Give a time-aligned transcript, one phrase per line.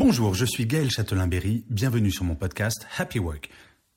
[0.00, 1.64] Bonjour, je suis Gaël Châtelain-Berry.
[1.68, 3.50] Bienvenue sur mon podcast Happy Work.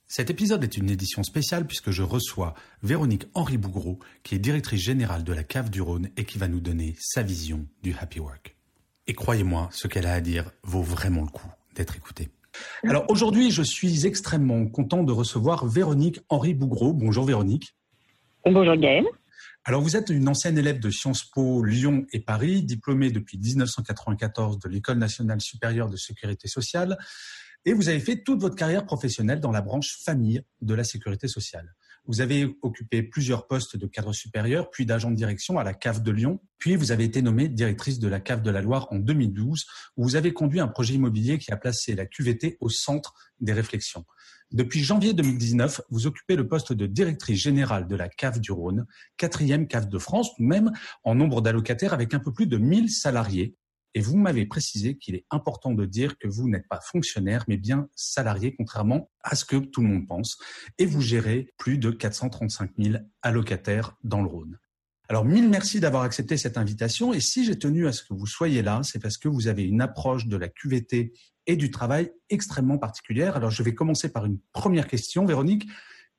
[0.07, 4.81] Cet épisode est une édition spéciale puisque je reçois Véronique Henri Bougreau, qui est directrice
[4.81, 8.19] générale de la Cave du Rhône et qui va nous donner sa vision du Happy
[8.19, 8.55] Work.
[9.05, 12.29] Et croyez-moi, ce qu'elle a à dire vaut vraiment le coup d'être écouté.
[12.83, 16.93] Alors aujourd'hui, je suis extrêmement content de recevoir Véronique Henri Bougreau.
[16.93, 17.75] Bonjour Véronique.
[18.43, 19.05] Bonjour Gaël.
[19.63, 24.57] Alors vous êtes une ancienne élève de Sciences Po Lyon et Paris, diplômée depuis 1994
[24.57, 26.97] de l'École nationale supérieure de sécurité sociale.
[27.65, 31.27] Et vous avez fait toute votre carrière professionnelle dans la branche famille de la sécurité
[31.27, 31.75] sociale.
[32.05, 36.01] Vous avez occupé plusieurs postes de cadre supérieur, puis d'agent de direction à la CAF
[36.01, 36.41] de Lyon.
[36.57, 39.65] Puis vous avez été nommée directrice de la CAF de la Loire en 2012,
[39.97, 43.53] où vous avez conduit un projet immobilier qui a placé la QVT au centre des
[43.53, 44.05] réflexions.
[44.51, 48.85] Depuis janvier 2019, vous occupez le poste de directrice générale de la CAF du Rhône,
[49.15, 50.71] quatrième CAF de France, même
[51.03, 53.55] en nombre d'allocataires avec un peu plus de 1000 salariés,
[53.93, 57.57] et vous m'avez précisé qu'il est important de dire que vous n'êtes pas fonctionnaire, mais
[57.57, 60.37] bien salarié, contrairement à ce que tout le monde pense.
[60.77, 64.59] Et vous gérez plus de 435 000 allocataires dans le Rhône.
[65.09, 67.13] Alors, mille merci d'avoir accepté cette invitation.
[67.13, 69.63] Et si j'ai tenu à ce que vous soyez là, c'est parce que vous avez
[69.63, 71.11] une approche de la QVT
[71.47, 73.35] et du travail extrêmement particulière.
[73.35, 75.25] Alors, je vais commencer par une première question.
[75.25, 75.67] Véronique,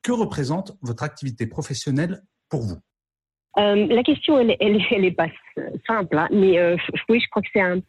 [0.03, 2.77] que représente votre activité professionnelle pour vous?
[3.57, 5.27] Euh, la question, elle, elle, elle est pas
[5.87, 6.75] simple, hein, mais euh,
[7.09, 7.79] oui, je crois que c'est un,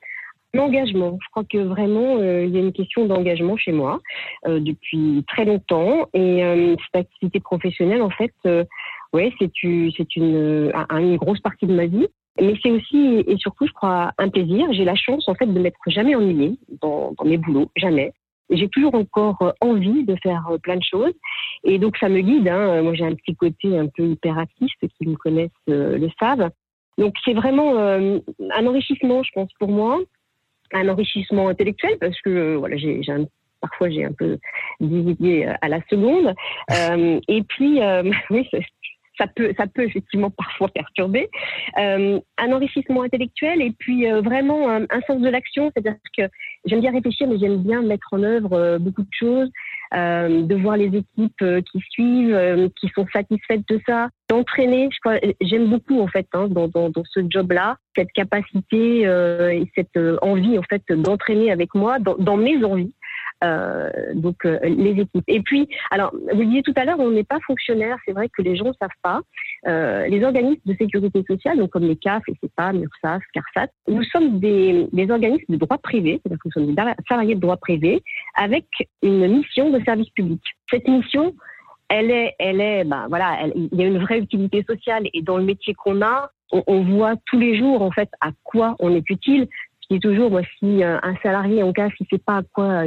[0.58, 1.18] engagement.
[1.22, 4.00] Je crois que vraiment, euh, il y a une question d'engagement chez moi
[4.46, 6.08] euh, depuis très longtemps.
[6.14, 8.32] Et euh, cette activité professionnelle, en fait,
[9.12, 9.50] ouais, c'est
[9.96, 12.06] c'est une, une grosse partie de ma vie.
[12.40, 14.66] Mais c'est aussi et surtout, je crois, un plaisir.
[14.72, 18.12] J'ai la chance, en fait, de m'être jamais ennuyée dans, dans mes boulots, jamais
[18.50, 21.12] j'ai toujours encore euh, envie de faire euh, plein de choses.
[21.64, 22.48] Et donc, ça me guide.
[22.48, 22.82] Hein.
[22.82, 24.70] Moi, j'ai un petit côté un peu hyperactif.
[24.80, 26.50] Ceux qui me connaissent euh, le savent.
[26.98, 30.00] Donc, c'est vraiment un enrichissement, je pense, pour moi.
[30.72, 33.24] Un enrichissement intellectuel parce que voilà, j'ai, un,
[33.60, 34.38] parfois j'ai un peu
[34.78, 36.34] divisé à la seconde.
[37.28, 37.80] et puis,
[38.30, 38.48] oui,
[39.18, 41.28] ça peut, ça peut effectivement parfois perturber.
[41.78, 46.22] Euh, un enrichissement intellectuel et puis euh, vraiment un, un, sens de l'action, c'est-à-dire que
[46.64, 49.50] j'aime bien réfléchir, mais j'aime bien mettre en œuvre euh, beaucoup de choses,
[49.94, 54.88] euh, de voir les équipes euh, qui suivent, qui sont satisfaites de ça, d'entraîner.
[55.40, 60.58] J'aime beaucoup en fait hein, dans, dans, dans, ce job-là cette capacité et cette envie
[60.58, 62.94] en fait d'entraîner avec moi dans, dans mes envies.
[63.42, 65.24] Euh, donc euh, les équipes.
[65.28, 67.96] Et puis, alors, vous le disiez tout à l'heure, on n'est pas fonctionnaire.
[68.06, 69.20] C'est vrai que les gens ne savent pas.
[69.66, 74.02] Euh, les organismes de sécurité sociale, donc comme les CAF, les CEPA, URSAF, CARSAT, nous
[74.04, 78.02] sommes des, organismes de droit privé, c'est-à-dire que nous sommes des salariés de droit privé,
[78.34, 78.66] avec
[79.02, 80.40] une mission de service public.
[80.70, 81.34] Cette mission,
[81.88, 85.36] elle est, elle est, ben voilà, il y a une vraie utilité sociale et dans
[85.36, 86.30] le métier qu'on a,
[86.66, 89.48] on, voit tous les jours en fait à quoi on est utile
[89.90, 92.42] je dis toujours, moi, si euh, un salarié en cas, s'il ne sait pas à
[92.42, 92.84] quoi,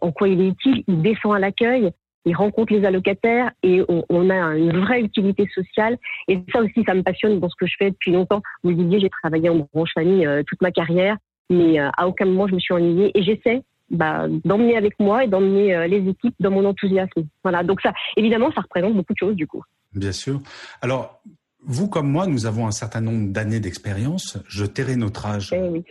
[0.00, 1.90] en quoi il est utile, il descend à l'accueil,
[2.26, 5.96] il rencontre les allocataires et on, a une vraie utilité sociale.
[6.28, 8.42] Et ça aussi, ça me passionne dans ce que je fais depuis longtemps.
[8.64, 11.16] Vous le disiez, j'ai travaillé en branche famille euh, toute ma carrière,
[11.48, 15.24] mais euh, à aucun moment je me suis ennuyée et j'essaie bah, d'emmener avec moi
[15.24, 17.26] et d'emmener les équipes dans mon enthousiasme.
[17.44, 17.62] Voilà.
[17.62, 19.62] Donc ça, évidemment, ça représente beaucoup de choses du coup.
[19.94, 20.40] Bien sûr.
[20.82, 21.22] Alors,
[21.60, 24.38] vous comme moi, nous avons un certain nombre d'années d'expérience.
[24.48, 25.52] Je tairai notre âge.
[25.52, 25.84] Eh oui.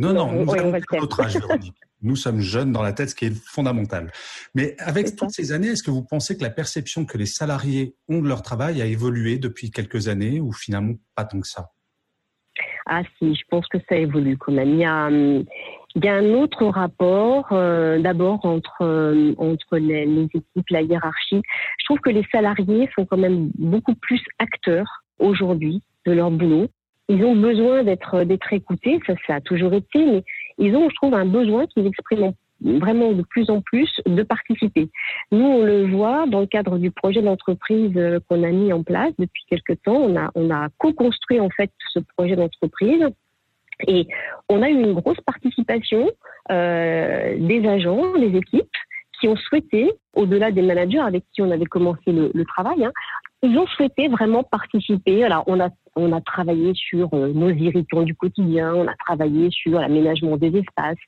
[0.00, 1.36] Non, non, nous avons notre âge,
[2.00, 4.10] Nous sommes jeunes dans la tête, ce qui est fondamental.
[4.54, 7.94] Mais avec toutes ces années, est-ce que vous pensez que la perception que les salariés
[8.08, 11.68] ont de leur travail a évolué depuis quelques années ou finalement pas tant que ça?
[12.86, 14.70] Ah si, je pense que ça évolue quand même.
[14.70, 15.44] Il y a, hum,
[15.94, 20.80] il y a un autre rapport, euh, d'abord entre, euh, entre les, les équipes, la
[20.80, 21.42] hiérarchie.
[21.78, 26.68] Je trouve que les salariés sont quand même beaucoup plus acteurs aujourd'hui de leur boulot
[27.10, 30.22] ils ont besoin d'être d'être écoutés, ça, ça a toujours été, mais
[30.58, 34.90] ils ont, je trouve, un besoin qu'ils expriment vraiment de plus en plus de participer.
[35.32, 38.82] Nous, on le voit dans le cadre du projet d'entreprise euh, qu'on a mis en
[38.82, 39.96] place depuis quelque temps.
[39.96, 43.04] On a, on a co-construit en fait ce projet d'entreprise
[43.88, 44.06] et
[44.48, 46.10] on a eu une grosse participation
[46.50, 48.76] euh, des agents, des équipes
[49.18, 52.92] qui ont souhaité, au-delà des managers avec qui on avait commencé le, le travail, hein,
[53.42, 55.24] ils ont souhaité vraiment participer.
[55.24, 59.48] Alors, on a, on a travaillé sur euh, nos irritants du quotidien, on a travaillé
[59.50, 60.98] sur l'aménagement des espaces,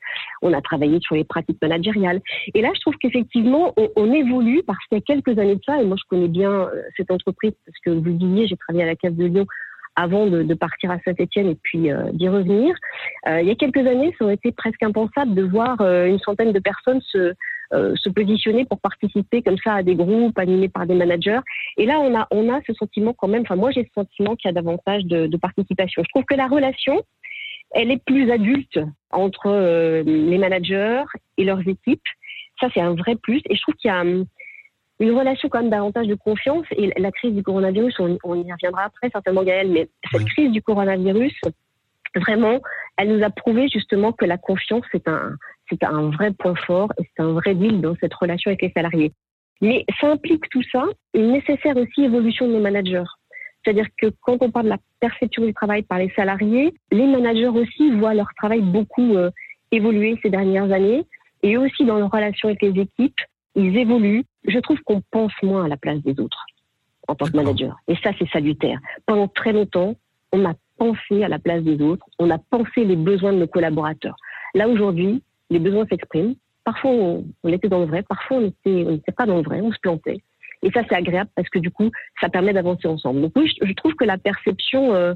[0.41, 2.21] on a travaillé sur les pratiques managériales.
[2.53, 5.81] Et là, je trouve qu'effectivement, on, évolue parce qu'il y a quelques années de ça,
[5.81, 8.87] et moi, je connais bien euh, cette entreprise parce que vous disiez, j'ai travaillé à
[8.87, 9.45] la Cave de Lyon
[9.95, 12.75] avant de, de partir à Saint-Etienne et puis euh, d'y revenir.
[13.27, 16.59] il y a quelques années, ça aurait été presque impensable de voir une centaine de
[16.59, 17.33] personnes se
[17.73, 21.39] euh, se positionner pour participer comme ça à des groupes animés par des managers.
[21.77, 24.35] Et là, on a, on a ce sentiment quand même, enfin moi j'ai ce sentiment
[24.35, 26.03] qu'il y a davantage de, de, participation.
[26.03, 27.01] Je trouve que la relation,
[27.71, 28.79] elle est plus adulte
[29.11, 31.03] entre euh, les managers
[31.37, 32.07] et leurs équipes.
[32.59, 33.41] Ça, c'est un vrai plus.
[33.49, 34.25] Et je trouve qu'il y a hum,
[34.99, 36.65] une relation quand même davantage de confiance.
[36.77, 40.51] Et la crise du coronavirus, on, on y reviendra après certainement Gaël, mais cette crise
[40.51, 41.33] du coronavirus,
[42.15, 42.61] vraiment,
[42.97, 45.35] elle nous a prouvé justement que la confiance, c'est un,
[45.69, 48.71] c'est un vrai point fort et c'est un vrai deal dans cette relation avec les
[48.71, 49.11] salariés.
[49.61, 50.83] Mais ça implique tout ça
[51.13, 53.03] une nécessaire aussi évolution de nos managers.
[53.63, 57.47] C'est-à-dire que quand on parle de la perception du travail par les salariés, les managers
[57.47, 59.31] aussi voient leur travail beaucoup euh,
[59.71, 61.05] évoluer ces dernières années
[61.43, 63.19] et aussi dans leur relation avec les équipes,
[63.55, 64.25] ils évoluent.
[64.45, 66.45] Je trouve qu'on pense moins à la place des autres
[67.07, 67.77] en tant que manager.
[67.87, 68.79] Et ça, c'est salutaire.
[69.05, 69.95] Pendant très longtemps,
[70.31, 73.47] on a pensé à la place des autres, on a pensé les besoins de nos
[73.47, 74.15] collaborateurs.
[74.55, 75.21] Là, aujourd'hui,
[75.53, 76.35] les besoins s'expriment.
[76.63, 79.79] Parfois, on, était dans le vrai, parfois, on n'était pas dans le vrai, on se
[79.81, 80.23] plantait.
[80.61, 81.91] Et ça, c'est agréable parce que du coup,
[82.21, 83.21] ça permet d'avancer ensemble.
[83.21, 85.13] Donc oui, je, trouve que la perception euh,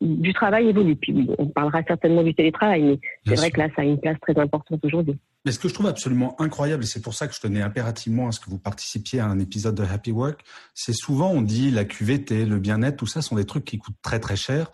[0.00, 0.96] du travail évolue.
[0.96, 4.18] Puis on parlera certainement du télétravail, mais c'est vrai que là, ça a une place
[4.20, 5.16] très importante aujourd'hui.
[5.44, 8.28] Mais ce que je trouve absolument incroyable, et c'est pour ça que je tenais impérativement
[8.28, 10.40] à ce que vous participiez à un épisode de Happy Work,
[10.74, 14.00] c'est souvent on dit la QVT, le bien-être, tout ça sont des trucs qui coûtent
[14.02, 14.70] très très cher.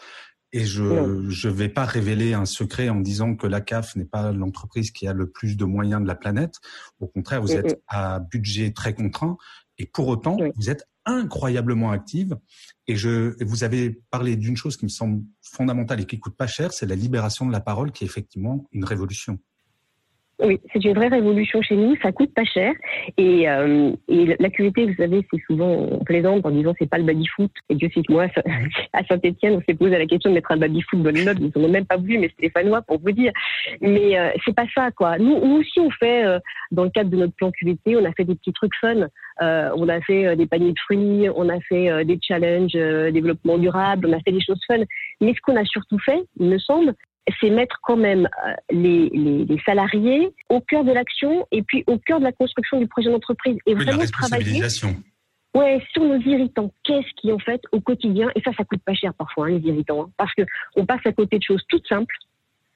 [0.52, 4.32] Et je ne vais pas révéler un secret en disant que la CAF n'est pas
[4.32, 6.54] l'entreprise qui a le plus de moyens de la planète.
[7.00, 9.36] Au contraire, vous êtes à budget très contraint
[9.78, 12.36] et pour autant, vous êtes incroyablement active.
[12.86, 16.46] Et je, vous avez parlé d'une chose qui me semble fondamentale et qui coûte pas
[16.46, 19.38] cher, c'est la libération de la parole qui est effectivement une révolution.
[20.40, 21.96] Oui, c'est une vraie révolution chez nous.
[22.00, 22.72] Ça coûte pas cher.
[23.16, 26.98] Et, euh, et la QVT, vous savez, c'est souvent on plaisante en disant c'est pas
[26.98, 27.50] le baby foot.
[27.68, 28.26] Et Dieu sait que moi,
[28.92, 31.38] à Saint-Etienne, on s'est posé la question de mettre un baby foot bonne note.
[31.40, 33.32] Ils n'ont même pas voulu, mais Stéphanois pour vous dire.
[33.80, 35.18] Mais euh, c'est pas ça, quoi.
[35.18, 36.38] Nous, nous aussi, on fait euh,
[36.70, 39.08] dans le cadre de notre plan QVT, on a fait des petits trucs fun.
[39.42, 42.72] Euh, on a fait des paniers de fruits, on a fait des challenges
[43.12, 44.78] développement durable, on a fait des choses fun.
[45.20, 46.94] Mais ce qu'on a surtout fait, il me semble,
[47.40, 51.98] c'est mettre quand même euh, les, les, salariés au cœur de l'action et puis au
[51.98, 54.62] cœur de la construction du projet d'entreprise et vraiment travailler
[55.54, 56.72] ouais, sur nos irritants.
[56.84, 59.68] Qu'est-ce qui en fait au quotidien et ça, ça coûte pas cher parfois hein, les
[59.68, 60.42] irritants, hein, parce que
[60.76, 62.14] on passe à côté de choses toutes simples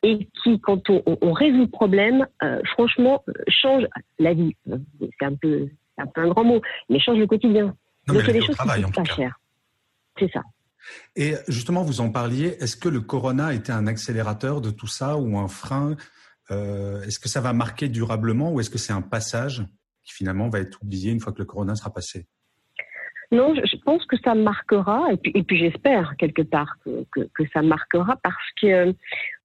[0.02, 3.86] et qui, quand on, on résout le problème, euh, franchement, euh, change
[4.18, 4.56] la vie.
[4.66, 7.74] C'est un peu, un peu un grand mot, mais change le quotidien.
[8.08, 9.38] Donc il y a des choses qui coûtent pas cher.
[10.18, 10.42] C'est ça.
[11.16, 15.16] Et justement, vous en parliez, est-ce que le corona été un accélérateur de tout ça
[15.16, 15.96] ou un frein
[16.50, 19.64] euh, Est-ce que ça va marquer durablement ou est-ce que c'est un passage
[20.02, 22.26] qui finalement va être oublié une fois que le corona sera passé?
[23.30, 27.44] Non, je pense que ça marquera, et puis, et puis j'espère quelque part que, que,
[27.54, 28.92] ça marquera parce que euh,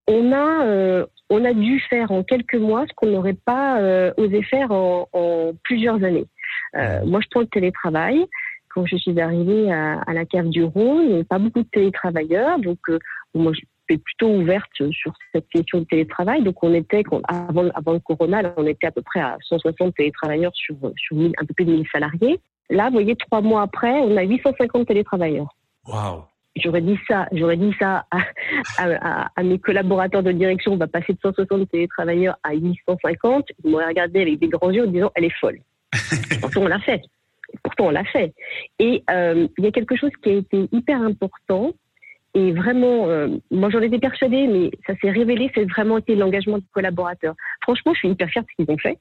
[0.07, 3.79] on a, euh, on a dû faire en quelques mois ce qu'on n'aurait pas
[4.17, 6.27] osé faire en, plusieurs années.
[6.73, 8.25] moi, je prends le télétravail
[8.77, 11.67] quand je suis arrivée à, la cave du Rhône, il n'y avait pas beaucoup de
[11.71, 12.59] télétravailleurs.
[12.59, 12.99] Donc, euh,
[13.33, 16.43] moi, je suis plutôt ouverte sur cette question de télétravail.
[16.43, 20.51] Donc, on était, avant, avant le corona, on était à peu près à 160 télétravailleurs
[20.53, 22.39] sur, sur un peu plus de 1000 salariés.
[22.69, 25.49] Là, vous voyez, trois mois après, on a 850 télétravailleurs.
[25.87, 26.21] Waouh
[26.55, 30.73] J'aurais dit ça, j'aurais dit ça à, à, mes collaborateurs de direction.
[30.73, 33.45] On va passer de 160 télétravailleurs à 850.
[33.63, 35.59] Ils m'auraient regardé avec des grands yeux en disant, elle est folle.
[36.41, 37.01] Pourtant, on l'a fait
[37.63, 38.33] pourtant on l'a fait.
[38.79, 41.73] Et euh, il y a quelque chose qui a été hyper important.
[42.33, 46.59] Et vraiment, euh, moi j'en étais persuadée, mais ça s'est révélé, c'est vraiment été l'engagement
[46.59, 47.33] du collaborateur.
[47.61, 48.99] Franchement, je suis hyper fière de ce qu'ils ont fait.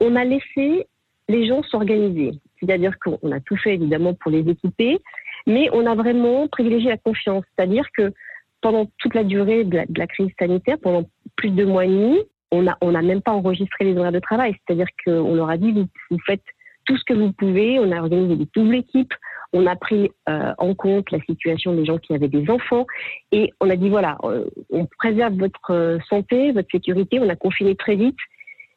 [0.00, 0.86] On a laissé
[1.28, 2.32] les gens s'organiser.
[2.58, 4.98] C'est-à-dire qu'on a tout fait évidemment pour les équiper,
[5.46, 7.44] mais on a vraiment privilégié la confiance.
[7.54, 8.12] C'est-à-dire que
[8.60, 12.18] pendant toute la durée de la, crise sanitaire, pendant plus de mois et demi,
[12.50, 14.56] on n'a on a même pas enregistré les horaires de travail.
[14.66, 16.42] C'est-à-dire qu'on leur a dit, vous, vous faites
[16.88, 17.78] tout ce que vous pouvez.
[17.78, 19.12] On a organisé des doubles équipes.
[19.52, 22.86] On a pris euh, en compte la situation des gens qui avaient des enfants
[23.30, 27.20] et on a dit voilà, euh, on préserve votre euh, santé, votre sécurité.
[27.20, 28.16] On a confiné très vite.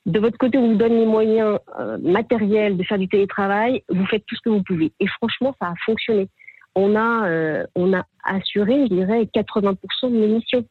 [0.06, 1.60] De votre côté, on vous donne les moyens
[2.02, 3.84] matériels de faire du télétravail.
[3.88, 4.92] Vous faites tout ce que vous pouvez.
[5.00, 6.28] Et franchement, ça a fonctionné.
[6.74, 9.76] On a, on a assuré, je dirais, 80%
[10.06, 10.66] de l'émission.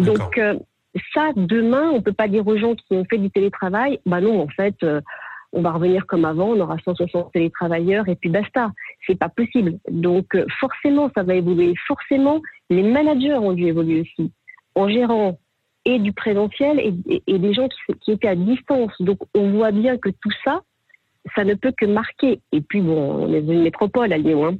[0.00, 0.40] Donc
[1.14, 4.42] ça, demain, on peut pas dire aux gens qui ont fait du télétravail, bah non,
[4.42, 4.74] en fait,
[5.52, 8.70] on va revenir comme avant, on aura 160 télétravailleurs et puis basta.
[9.06, 9.78] C'est pas possible.
[9.90, 11.74] Donc euh, forcément, ça va évoluer.
[11.86, 12.40] Forcément,
[12.70, 14.32] les managers ont dû évoluer aussi
[14.74, 15.38] en gérant
[15.84, 17.68] et du présentiel et, des gens
[18.02, 18.92] qui, étaient à distance.
[19.00, 20.62] Donc on voit bien que tout ça,
[21.34, 22.40] ça ne peut que marquer.
[22.52, 24.46] Et puis bon, on est une métropole à Lyon.
[24.46, 24.56] Hein.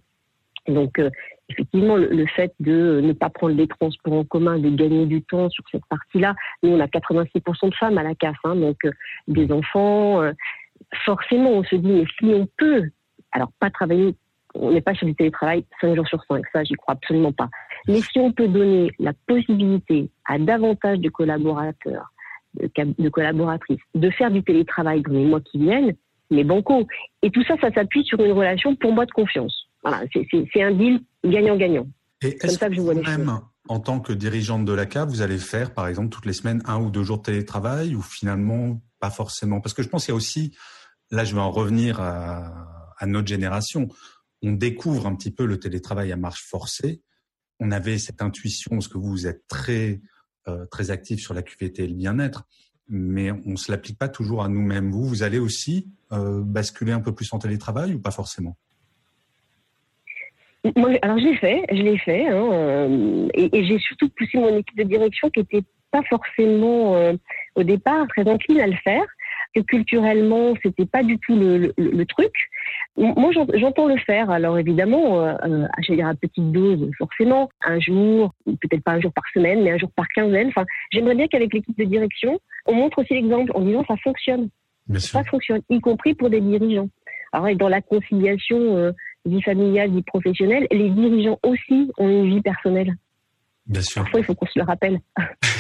[0.72, 1.10] Donc euh,
[1.48, 5.48] effectivement, le, fait de ne pas prendre les transports en commun, de gagner du temps
[5.50, 8.90] sur cette partie-là, nous on a 86% de femmes à la CAF, hein, donc euh,
[9.26, 10.22] des enfants.
[10.22, 10.32] Euh,
[11.04, 12.90] forcément, on se dit, mais si on peut,
[13.32, 14.14] alors pas travailler,
[14.54, 17.48] on n'est pas sur du télétravail 5 jours sur 5, ça j'y crois absolument pas.
[17.86, 22.12] Mais si on peut donner la possibilité à davantage de collaborateurs,
[22.54, 25.94] de, collaboratrices, de faire du télétravail dans les mois qui viennent,
[26.30, 26.86] mais banco.
[27.22, 29.68] Et tout ça, ça s'appuie sur une relation pour moi de confiance.
[29.82, 31.86] Voilà, c'est un deal gagnant-gagnant.
[32.22, 35.72] Et est-ce que, vous même, en tant que dirigeante de la CAF, vous allez faire,
[35.72, 39.60] par exemple, toutes les semaines un ou deux jours de télétravail ou finalement pas forcément
[39.60, 40.56] Parce que je pense qu'il y a aussi,
[41.10, 43.88] là je vais en revenir à, notre génération,
[44.42, 47.00] on découvre un petit peu le télétravail à marche forcée.
[47.60, 50.00] On avait cette intuition, parce que vous, vous êtes très,
[50.48, 52.44] euh, très actif sur la QVT et le bien-être,
[52.88, 54.90] mais on ne se l'applique pas toujours à nous-mêmes.
[54.90, 58.56] Vous, vous allez aussi euh, basculer un peu plus en télétravail ou pas forcément?
[60.76, 64.56] Moi, alors je l'ai fait, je l'ai fait, hein, euh, et, j'ai surtout poussé mon
[64.56, 66.96] équipe de direction qui n'était pas forcément
[67.58, 69.04] au départ très encline à le faire,
[69.54, 72.32] que culturellement c'était pas du tout le, le, truc.
[72.96, 78.32] Moi j'entends le faire, alors évidemment, euh, euh dire à petite dose forcément, un jour,
[78.46, 80.48] peut-être pas un jour par semaine, mais un jour par quinzaine.
[80.48, 84.48] Enfin, j'aimerais bien qu'avec l'équipe de direction, on montre aussi l'exemple en disant ça fonctionne,
[84.98, 86.88] ça fonctionne, y compris pour des dirigeants.
[87.32, 88.92] Alors dans la conciliation
[89.24, 92.94] vie familiale, vie professionnelle, les dirigeants aussi ont une vie personnelle.
[93.66, 94.02] Bien sûr.
[94.02, 95.00] Parfois, il faut qu'on se le rappelle.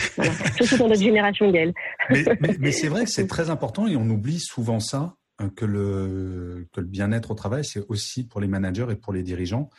[0.56, 1.72] Surtout dans notre génération, Gaël.
[2.10, 5.64] mais, mais, c'est vrai que c'est très important et on oublie souvent ça, hein, que
[5.64, 9.70] le, que le bien-être au travail, c'est aussi pour les managers et pour les dirigeants.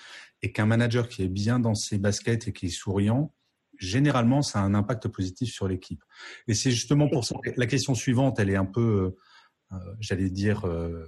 [0.42, 3.34] Et qu'un manager qui est bien dans ses baskets et qui est souriant,
[3.78, 6.04] généralement, ça a un impact positif sur l'équipe.
[6.48, 9.16] Et c'est justement pour ça que la question suivante, elle est un peu,
[9.72, 11.06] euh, j'allais dire, euh,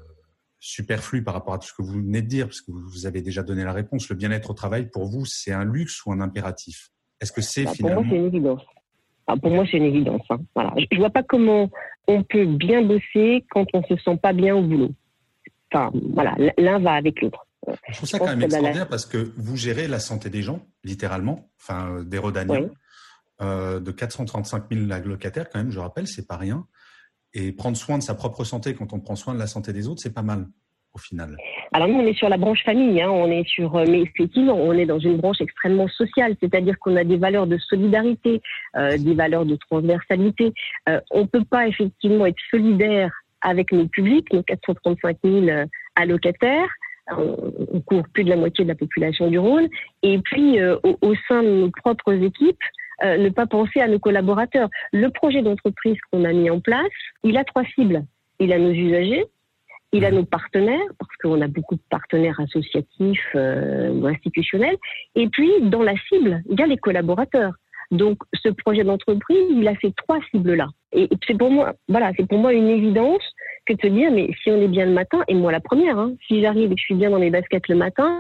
[0.60, 3.22] superflu par rapport à tout ce que vous venez de dire, parce que vous avez
[3.22, 4.10] déjà donné la réponse.
[4.10, 6.92] Le bien-être au travail, pour vous, c'est un luxe ou un impératif?
[7.20, 8.02] Est-ce que c'est finalement...
[8.02, 8.62] Bah, pour moi, c'est une évidence.
[9.28, 10.24] Ah, pour moi, c'est une évidence.
[10.30, 10.40] Hein.
[10.56, 10.74] Voilà.
[10.78, 11.70] Je ne vois pas comment
[12.08, 14.92] on peut bien bosser quand on ne se sent pas bien au boulot.
[15.72, 17.46] Enfin, voilà, l'un va avec l'autre.
[17.88, 21.50] Je trouve ça quand même extraordinaire parce que vous gérez la santé des gens, littéralement,
[21.62, 22.70] enfin, euh, des Rodaniens,
[23.42, 26.66] euh, de 435 000 locataires, quand même, je rappelle, c'est pas rien.
[27.34, 29.88] Et prendre soin de sa propre santé quand on prend soin de la santé des
[29.88, 30.48] autres, c'est pas mal
[30.94, 31.38] au final.
[31.74, 34.56] Alors nous, on est sur la branche famille, hein, on est sur, euh, mais effectivement,
[34.56, 38.42] on est dans une branche extrêmement sociale, c'est-à-dire qu'on a des valeurs de solidarité,
[38.76, 40.54] euh, des valeurs de transversalité.
[40.90, 43.12] Euh, on peut pas effectivement être solidaire
[43.42, 46.70] avec nos publics, nos 435 000 euh, allocataires.
[47.18, 49.68] On, couvre plus de la moitié de la population du Rhône.
[50.02, 52.62] Et puis, au, au, sein de nos propres équipes,
[53.04, 54.70] euh, ne pas penser à nos collaborateurs.
[54.92, 56.92] Le projet d'entreprise qu'on a mis en place,
[57.24, 58.04] il a trois cibles.
[58.40, 59.26] Il a nos usagers,
[59.94, 64.78] il a nos partenaires, parce qu'on a beaucoup de partenaires associatifs euh, ou institutionnels,
[65.16, 67.54] et puis dans la cible, il y a les collaborateurs.
[67.92, 70.68] Donc ce projet d'entreprise, il a ces trois cibles-là.
[70.94, 73.24] Et c'est pour moi, voilà, c'est pour moi une évidence
[73.66, 76.00] que de se dire, mais si on est bien le matin, et moi la première,
[76.00, 78.18] hein, si j'arrive et que je suis bien dans mes baskets le matin,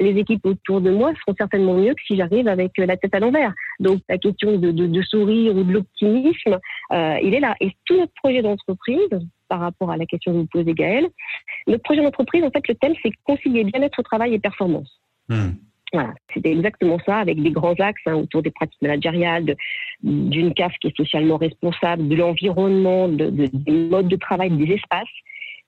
[0.00, 3.14] les équipes autour de moi seront certainement mieux que si j'arrive avec euh, la tête
[3.14, 3.52] à l'envers.
[3.78, 6.58] Donc la question de, de, de sourire ou de l'optimisme,
[6.92, 7.54] euh, il est là.
[7.60, 9.10] Et tout notre projet d'entreprise,
[9.52, 11.06] par rapport à la question que vous posez Gaël,
[11.66, 14.90] notre projet d'entreprise, en fait, le thème, c'est concilier bien-être au travail et performance.
[15.28, 15.50] Hmm.
[15.92, 19.54] Voilà, c'était exactement ça, avec des grands axes hein, autour des pratiques managériales,
[20.02, 24.72] d'une CAF qui est socialement responsable, de l'environnement, de, de, des modes de travail, des
[24.72, 25.16] espaces.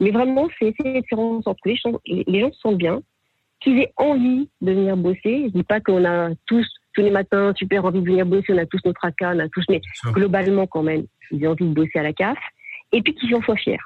[0.01, 2.79] Mais vraiment, c'est essayer de faire en sorte que les gens, les gens se sentent
[2.79, 3.03] bien,
[3.61, 5.45] qu'ils aient envie de venir bosser.
[5.49, 8.57] Je dis pas qu'on a tous, tous les matins, super envie de venir bosser, on
[8.57, 11.75] a tous notre AK, on a tous, mais globalement quand même, ils ont envie de
[11.75, 12.39] bosser à la CAF.
[12.95, 13.79] Et puis qu'ils en soient fiers.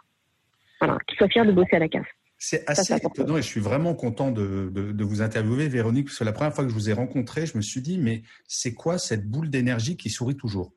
[0.81, 2.07] Voilà, qu'ils soient fiers de bosser à la CAF.
[2.39, 6.19] C'est assez étonnant et je suis vraiment content de, de, de, vous interviewer, Véronique, parce
[6.19, 8.75] que la première fois que je vous ai rencontré, je me suis dit, mais c'est
[8.75, 10.73] quoi cette boule d'énergie qui sourit toujours?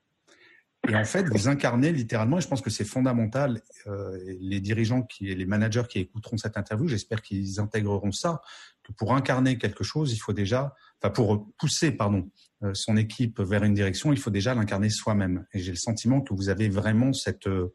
[0.90, 5.04] Et en fait, vous incarnez littéralement, et je pense que c'est fondamental, euh, les dirigeants
[5.04, 8.42] qui, et les managers qui écouteront cette interview, j'espère qu'ils intégreront ça,
[8.82, 12.32] que pour incarner quelque chose, il faut déjà, enfin pour pousser, pardon,
[12.64, 15.46] euh, son équipe vers une direction, il faut déjà l'incarner soi-même.
[15.54, 17.72] Et j'ai le sentiment que vous avez vraiment cette, euh,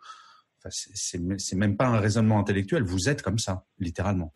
[0.67, 4.33] enfin, c'est même pas un raisonnement intellectuel, vous êtes comme ça, littéralement.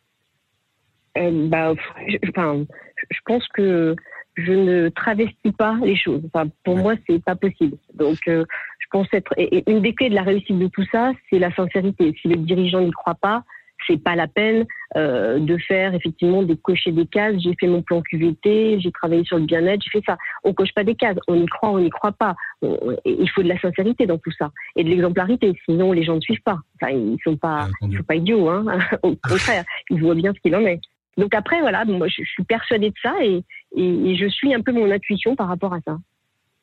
[1.19, 1.75] Euh, bah,
[2.09, 2.65] je, enfin,
[3.11, 3.97] je pense que
[4.37, 6.23] je ne travestis pas les choses.
[6.33, 7.77] Enfin, pour moi, c'est pas possible.
[7.95, 8.45] Donc, euh,
[8.79, 11.55] je pense être et une des clés de la réussite de tout ça, c'est la
[11.55, 12.15] sincérité.
[12.21, 13.45] Si le dirigeant n'y croit pas,
[13.91, 14.67] c'est pas la peine
[14.97, 17.35] euh, de faire effectivement des cocher des cases.
[17.39, 20.17] J'ai fait mon plan QVT, j'ai travaillé sur le bien-être, j'ai fait ça.
[20.45, 22.35] On coche pas des cases, on y croit, on n'y croit pas.
[22.63, 25.53] il faut de la sincérité dans tout ça et de l'exemplarité.
[25.65, 26.59] Sinon, les gens ne suivent pas.
[26.81, 28.49] Enfin, ils sont pas, ils sont pas idiots.
[28.49, 28.65] Hein
[29.03, 30.81] Au contraire, ils voient bien ce qu'il en est.
[31.17, 33.43] Donc après, voilà, moi, je, suis persuadée de ça et,
[33.77, 35.99] et, je suis un peu mon intuition par rapport à ça.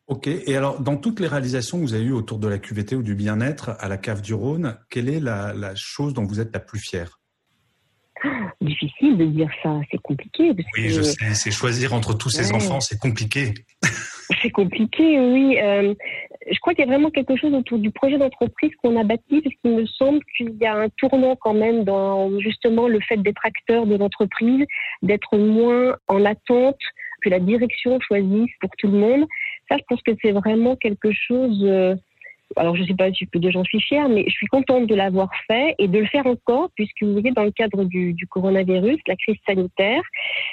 [0.07, 0.27] Ok.
[0.27, 3.03] Et alors, dans toutes les réalisations que vous avez eues autour de la QVT ou
[3.03, 6.53] du bien-être à la cave du Rhône, quelle est la, la chose dont vous êtes
[6.53, 7.19] la plus fière?
[8.61, 10.51] Difficile de dire ça, c'est compliqué.
[10.75, 13.53] oui, je sais, c'est choisir entre tous ces enfants, c'est compliqué.
[14.41, 15.59] c'est compliqué, oui.
[15.61, 15.93] Euh,
[16.51, 19.41] je crois qu'il y a vraiment quelque chose autour du projet d'entreprise qu'on a bâti,
[19.41, 23.17] parce qu'il me semble qu'il y a un tournant quand même dans justement le fait
[23.17, 24.65] d'être acteur de l'entreprise,
[25.03, 26.79] d'être moins en attente
[27.21, 29.25] que la direction choisisse pour tout le monde.
[29.69, 31.63] Ça, je pense que c'est vraiment quelque chose...
[31.63, 31.95] Euh,
[32.55, 35.29] alors je ne sais pas si j'en suis fière, mais je suis contente de l'avoir
[35.47, 39.15] fait et de le faire encore, puisque vous voyez, dans le cadre du, coronavirus, la
[39.15, 40.01] crise sanitaire,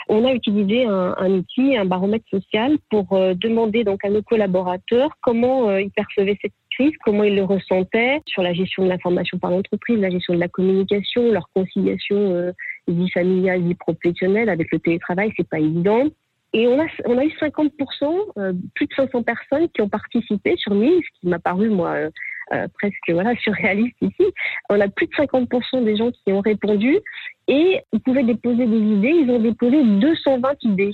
[0.08, 5.10] on a utilisé un, outil, un baromètre social, pour euh, demander donc à nos collaborateurs
[5.20, 9.38] comment euh, ils percevaient cette crise, comment ils le ressentaient sur la gestion de l'information
[9.38, 12.52] par l'entreprise, la gestion de la communication, leur conciliation euh,
[12.88, 16.08] vie familiale, vie professionnelle avec le télétravail, c'est pas évident.
[16.54, 17.68] Et on a, on a eu 50%,
[18.38, 21.90] euh, plus de 500 personnes qui ont participé sur 1000, ce qui m'a paru, moi,
[21.90, 22.10] euh,
[22.52, 24.32] euh, presque voilà, surréaliste ici.
[24.70, 26.96] On a plus de 50% des gens qui ont répondu
[27.48, 29.14] et ils pouvaient déposer des idées.
[29.24, 30.92] Ils ont déposé 220 idées.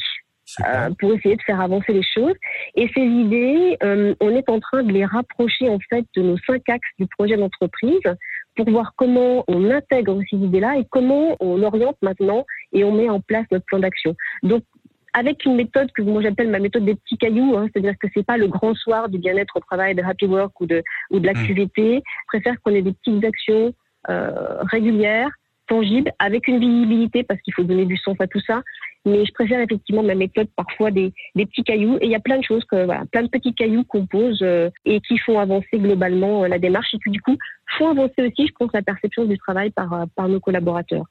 [0.99, 2.35] pour essayer de faire avancer les choses.
[2.75, 3.77] Et ces idées,
[4.21, 7.37] on est en train de les rapprocher en fait de nos cinq axes du projet
[7.37, 8.01] d'entreprise
[8.57, 13.09] pour voir comment on intègre ces idées-là et comment on oriente maintenant et on met
[13.09, 14.17] en place notre plan d'action.
[14.43, 14.65] Donc
[15.13, 18.25] avec une méthode que moi j'appelle ma méthode des petits cailloux, hein, c'est-à-dire que c'est
[18.25, 21.27] pas le grand soir du bien-être au travail, de happy work ou de ou de
[21.27, 21.99] l'activité.
[21.99, 22.03] Mmh.
[22.03, 23.73] Je préfère qu'on ait des petites actions
[24.09, 25.31] euh, régulières,
[25.71, 28.63] tangibles, avec une visibilité parce qu'il faut donner du sens à tout ça.
[29.07, 31.97] Mais je préfère effectivement ma méthode parfois des, des petits cailloux.
[32.01, 34.41] Et il y a plein de choses que voilà, plein de petits cailloux qu'on pose
[34.43, 37.37] euh, et qui font avancer globalement euh, la démarche et qui du coup
[37.79, 41.07] font avancer aussi, je pense, la perception du travail par euh, par nos collaborateurs.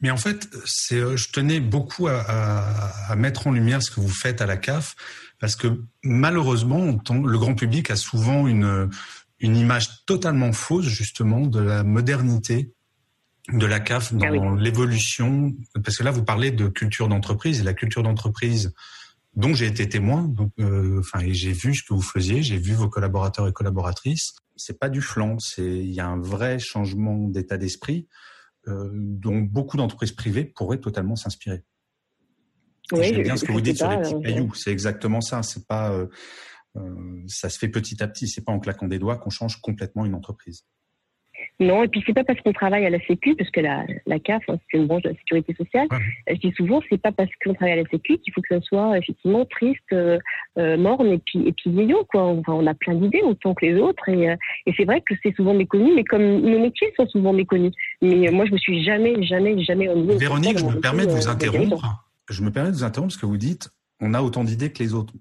[0.00, 4.08] Mais en fait, c'est, euh, je tenais beaucoup à, mettre en lumière ce que vous
[4.08, 4.94] faites à la CAF,
[5.38, 8.88] parce que malheureusement, le grand public a souvent une,
[9.40, 12.72] une image totalement fausse justement de la modernité
[13.52, 15.54] de la CAF dans ah l'évolution.
[15.84, 18.72] Parce que là, vous parlez de culture d'entreprise, et la culture d'entreprise
[19.34, 22.72] dont j'ai été témoin, donc, euh, enfin, j'ai vu ce que vous faisiez, j'ai vu
[22.72, 24.34] vos collaborateurs et collaboratrices.
[24.56, 28.08] C'est pas du flanc, c'est il y a un vrai changement d'état d'esprit.
[28.68, 31.62] Euh, dont beaucoup d'entreprises privées pourraient totalement s'inspirer.
[32.90, 34.54] Oui, J'aime bien ce que vous dites sur les petits cailloux.
[34.54, 35.44] C'est exactement ça.
[35.44, 36.08] C'est pas, euh,
[36.76, 38.26] euh, ça se fait petit à petit.
[38.26, 40.64] C'est pas en claquant des doigts qu'on change complètement une entreprise.
[41.58, 44.18] Non, et puis c'est pas parce qu'on travaille à la Sécu, parce que la, la
[44.18, 45.88] CAF, hein, c'est une branche de la sécurité sociale.
[46.28, 48.60] Je dis souvent, c'est pas parce qu'on travaille à la Sécu qu'il faut que ça
[48.60, 50.18] soit effectivement triste, euh,
[50.58, 52.24] euh morne et puis et puis vieillot quoi.
[52.24, 55.34] On a plein d'idées autant que les autres et, euh, et c'est vrai que c'est
[55.34, 57.72] souvent méconnu, mais comme nos métiers sont souvent méconnus.
[58.02, 59.88] Mais moi, je me suis jamais, jamais, jamais.
[60.18, 62.04] Véronique, je me permets de vous interrompre.
[62.28, 64.82] Je me permets de vous interrompre parce que vous dites, on a autant d'idées que
[64.82, 65.14] les autres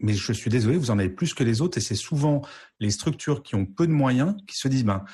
[0.00, 2.42] mais je suis désolé, vous en avez plus que les autres, et c'est souvent
[2.80, 5.04] les structures qui ont peu de moyens qui se disent, ben,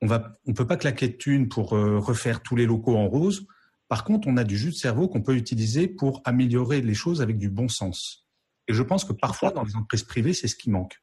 [0.00, 3.08] on va, on peut pas claquer de thunes pour euh, refaire tous les locaux en
[3.08, 3.46] rose.
[3.88, 7.22] Par contre, on a du jus de cerveau qu'on peut utiliser pour améliorer les choses
[7.22, 8.26] avec du bon sens.
[8.68, 11.00] Et je pense que parfois, dans les entreprises privées, c'est ce qui manque.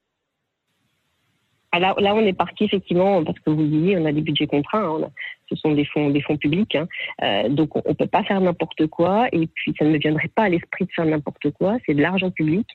[1.71, 4.47] Ah, là, là, on est parti effectivement parce que vous disiez, on a des budgets
[4.47, 4.85] contraints.
[4.85, 5.09] Hein,
[5.49, 6.87] ce sont des fonds, des fonds publics, hein.
[7.21, 9.27] euh, donc on, ne peut pas faire n'importe quoi.
[9.33, 11.77] Et puis, ça ne me viendrait pas à l'esprit de faire n'importe quoi.
[11.85, 12.65] C'est de l'argent public.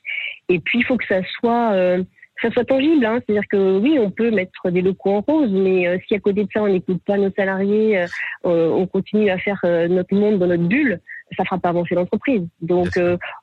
[0.49, 2.03] Et puis, il faut que ça soit euh,
[2.41, 3.05] ça soit tangible.
[3.05, 3.19] Hein.
[3.19, 6.43] C'est-à-dire que oui, on peut mettre des locaux en rose, mais euh, si à côté
[6.43, 8.07] de ça, on n'écoute pas nos salariés, euh,
[8.45, 10.99] euh, on continue à faire notre monde dans notre bulle,
[11.37, 12.41] ça fera pas avancer l'entreprise.
[12.61, 12.99] Donc,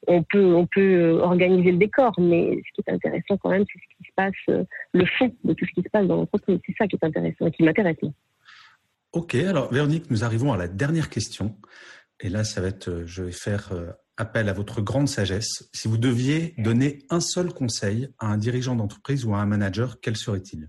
[0.06, 3.78] on peut on peut organiser le décor, mais ce qui est intéressant quand même, c'est
[3.78, 6.58] ce qui se passe, le fond de tout ce qui se passe dans l'entreprise.
[6.66, 7.96] C'est ça qui est intéressant et qui m'intéresse.
[9.12, 11.56] Ok, alors Véronique, nous arrivons à la dernière question.
[12.20, 13.72] Et là, ça va être, je vais faire
[14.18, 15.70] appel à votre grande sagesse.
[15.72, 20.00] Si vous deviez donner un seul conseil à un dirigeant d'entreprise ou à un manager,
[20.02, 20.68] quel serait-il?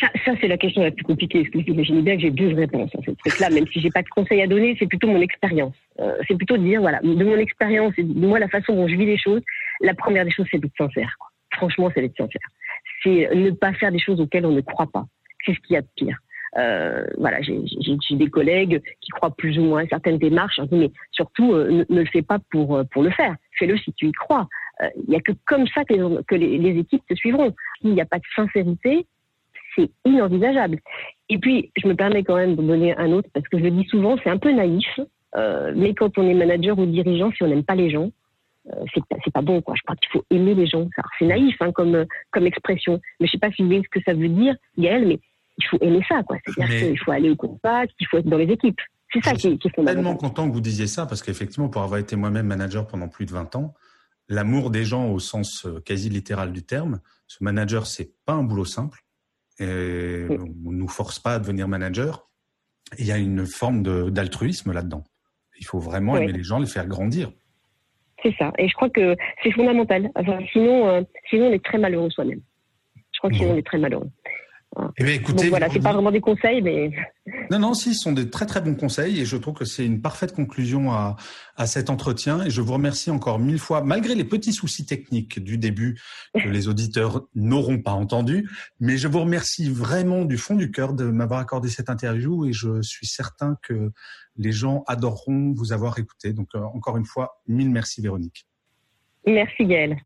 [0.00, 2.90] Ça, c'est la question la plus compliquée, parce que j'imagine bien que j'ai deux réponses
[2.94, 5.76] à ce truc-là, même si j'ai pas de conseil à donner, c'est plutôt mon expérience.
[6.00, 8.88] Euh, c'est plutôt de dire, voilà, de mon expérience et de moi, la façon dont
[8.88, 9.42] je vis les choses,
[9.80, 11.16] la première des choses, c'est d'être sincère.
[11.52, 12.48] Franchement, c'est d'être sincère.
[13.02, 15.06] C'est ne pas faire des choses auxquelles on ne croit pas.
[15.44, 16.18] C'est ce qu'il y a de pire.
[16.58, 20.60] Euh, voilà, j'ai des collègues qui croient plus ou moins à certaines démarches.
[20.72, 23.34] mais surtout, euh, ne, le fais pas pour euh, pour le faire.
[23.58, 24.48] Fais-le si tu y crois.
[24.96, 27.54] il n'y a que comme ça que, les, les, équipes se suivront.
[27.82, 29.06] Il n'y a pas de sincérité,
[29.74, 30.78] c'est inenvisageable.
[31.28, 33.70] Et puis, je me permets quand même de donner un autre, parce que je le
[33.70, 35.00] dis souvent, c'est un peu naïf,
[35.36, 38.10] euh, mais quand on est manager ou dirigeant, si on n'aime pas les gens,
[38.68, 38.84] euh,
[39.24, 39.74] c'est pas bon quoi.
[39.76, 40.88] Je crois qu'il faut aimer les gens.
[41.18, 44.04] C'est naïf hein, comme comme expression, mais je sais pas si vous voyez ce que
[44.04, 45.20] ça veut dire, Gaël, mais
[45.58, 46.36] il faut aimer ça quoi.
[46.44, 48.80] C'est-à-dire qu'il faut aller au contact, il faut être dans les équipes.
[49.12, 50.04] C'est ça qui, qui est fondamental.
[50.04, 53.24] tellement content que vous disiez ça parce qu'effectivement, pour avoir été moi-même manager pendant plus
[53.24, 53.74] de 20 ans,
[54.28, 58.42] l'amour des gens au sens euh, quasi littéral du terme, ce manager, c'est pas un
[58.42, 59.00] boulot simple.
[59.58, 62.28] Et on nous force pas à devenir manager.
[62.98, 65.04] Il y a une forme d'altruisme là-dedans.
[65.58, 67.32] Il faut vraiment aimer les gens, les faire grandir.
[68.22, 68.52] C'est ça.
[68.58, 70.10] Et je crois que c'est fondamental.
[70.52, 72.40] sinon, euh, sinon, on est très malheureux soi-même.
[73.12, 74.10] Je crois que sinon, on est très malheureux.
[74.98, 76.90] Eh bien, écoutez, Donc voilà, c'est pas vraiment des conseils, mais.
[77.50, 79.84] Non, non, si, ce sont des très très bons conseils et je trouve que c'est
[79.84, 81.16] une parfaite conclusion à,
[81.56, 85.42] à cet entretien et je vous remercie encore mille fois, malgré les petits soucis techniques
[85.42, 86.00] du début
[86.34, 88.48] que les auditeurs n'auront pas entendu,
[88.80, 92.52] mais je vous remercie vraiment du fond du cœur de m'avoir accordé cette interview et
[92.52, 93.92] je suis certain que
[94.36, 96.32] les gens adoreront vous avoir écouté.
[96.32, 98.46] Donc, euh, encore une fois, mille merci Véronique.
[99.26, 99.96] Merci Gaëlle.